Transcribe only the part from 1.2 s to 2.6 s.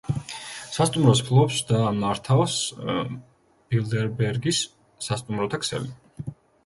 ფლობს და მართავს